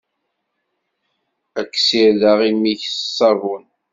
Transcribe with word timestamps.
Ad 1.59 1.67
k-ssirdeɣ 1.71 2.39
imi-k 2.49 2.81
s 2.87 2.97
ṣavun! 3.17 3.63